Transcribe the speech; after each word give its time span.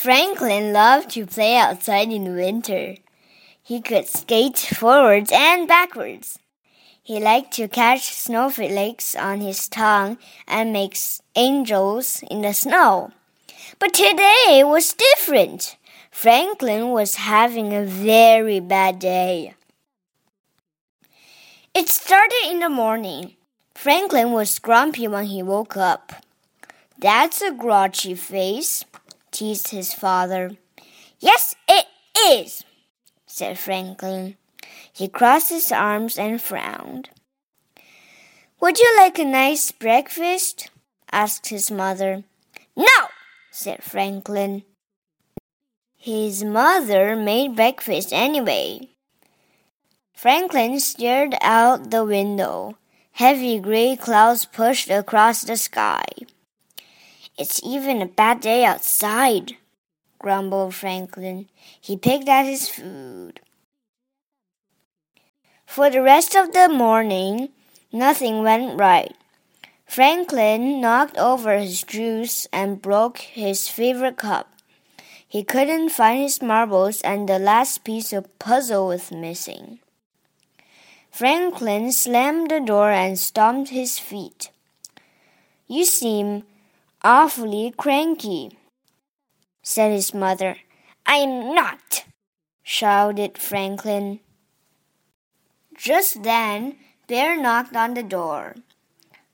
Franklin 0.00 0.72
loved 0.72 1.10
to 1.10 1.26
play 1.26 1.56
outside 1.56 2.12
in 2.12 2.36
winter. 2.36 2.94
He 3.60 3.80
could 3.80 4.06
skate 4.06 4.56
forwards 4.56 5.32
and 5.34 5.66
backwards. 5.66 6.38
He 7.02 7.18
liked 7.18 7.52
to 7.54 7.66
catch 7.66 8.14
snowflakes 8.14 9.16
on 9.16 9.40
his 9.40 9.66
tongue 9.66 10.16
and 10.46 10.72
make 10.72 10.96
angels 11.34 12.22
in 12.30 12.42
the 12.42 12.54
snow. 12.54 13.10
But 13.80 13.92
today 13.92 14.62
was 14.64 14.94
different. 14.94 15.76
Franklin 16.12 16.90
was 16.90 17.16
having 17.16 17.74
a 17.74 17.84
very 17.84 18.60
bad 18.60 19.00
day. 19.00 19.54
It 21.74 21.88
started 21.88 22.46
in 22.48 22.60
the 22.60 22.70
morning. 22.70 23.34
Franklin 23.74 24.30
was 24.30 24.60
grumpy 24.60 25.08
when 25.08 25.24
he 25.24 25.42
woke 25.42 25.76
up. 25.76 26.12
That's 26.96 27.42
a 27.42 27.50
grouchy 27.50 28.14
face, 28.14 28.84
teased 29.38 29.68
his 29.68 29.94
father. 29.94 30.50
Yes, 31.20 31.54
it 31.68 31.86
is, 32.26 32.64
said 33.24 33.56
Franklin. 33.56 34.36
He 34.92 35.06
crossed 35.06 35.50
his 35.50 35.70
arms 35.70 36.18
and 36.18 36.42
frowned. 36.42 37.10
Would 38.60 38.80
you 38.80 38.92
like 38.96 39.18
a 39.20 39.24
nice 39.24 39.70
breakfast? 39.70 40.70
asked 41.12 41.50
his 41.50 41.70
mother. 41.70 42.24
No, 42.76 42.98
said 43.52 43.84
Franklin. 43.84 44.64
His 45.96 46.42
mother 46.42 47.14
made 47.14 47.54
breakfast 47.54 48.12
anyway. 48.12 48.88
Franklin 50.12 50.80
stared 50.80 51.36
out 51.40 51.92
the 51.92 52.04
window. 52.04 52.76
Heavy 53.12 53.60
gray 53.60 53.94
clouds 53.94 54.44
pushed 54.46 54.90
across 54.90 55.42
the 55.42 55.56
sky. 55.56 56.04
It's 57.38 57.60
even 57.62 58.02
a 58.02 58.06
bad 58.06 58.40
day 58.40 58.64
outside, 58.64 59.56
grumbled 60.18 60.74
Franklin. 60.74 61.48
He 61.80 61.96
picked 61.96 62.28
at 62.28 62.46
his 62.46 62.68
food. 62.68 63.38
For 65.64 65.88
the 65.88 66.02
rest 66.02 66.34
of 66.34 66.52
the 66.52 66.68
morning, 66.68 67.50
nothing 67.92 68.42
went 68.42 68.80
right. 68.80 69.14
Franklin 69.86 70.80
knocked 70.80 71.16
over 71.16 71.56
his 71.56 71.84
juice 71.84 72.48
and 72.52 72.82
broke 72.82 73.18
his 73.18 73.68
favorite 73.68 74.16
cup. 74.16 74.52
He 75.28 75.44
couldn't 75.44 75.90
find 75.90 76.20
his 76.20 76.42
marbles, 76.42 77.00
and 77.02 77.28
the 77.28 77.38
last 77.38 77.84
piece 77.84 78.12
of 78.12 78.36
puzzle 78.40 78.88
was 78.88 79.12
missing. 79.12 79.78
Franklin 81.12 81.92
slammed 81.92 82.50
the 82.50 82.60
door 82.60 82.90
and 82.90 83.16
stomped 83.16 83.70
his 83.70 83.98
feet. 84.00 84.50
You 85.68 85.84
seem 85.84 86.42
awfully 87.02 87.72
cranky, 87.76 88.58
said 89.62 89.92
his 89.92 90.12
mother. 90.12 90.56
I'm 91.06 91.54
not, 91.54 92.04
shouted 92.62 93.38
Franklin. 93.38 94.20
Just 95.76 96.22
then, 96.22 96.76
Bear 97.06 97.40
knocked 97.40 97.74
on 97.74 97.94
the 97.94 98.02
door. 98.02 98.56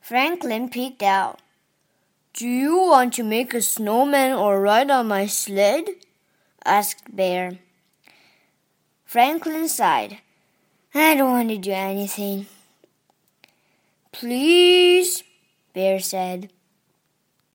Franklin 0.01 0.69
peeked 0.69 1.03
out. 1.03 1.41
Do 2.35 2.47
you 2.47 2.77
want 2.79 3.15
to 3.15 3.23
make 3.23 3.55
a 3.55 3.63
snowman 3.63 4.33
or 4.33 4.61
ride 4.61 4.91
on 4.91 5.09
my 5.09 5.27
sled? 5.27 5.85
asked 6.65 7.15
Bear. 7.15 7.59
Franklin 9.05 9.69
sighed. 9.69 10.19
I 10.95 11.15
don't 11.15 11.31
want 11.31 11.49
to 11.49 11.59
do 11.59 11.73
anything. 11.73 12.47
Please, 14.13 15.23
Bear 15.73 15.99
said. 16.01 16.51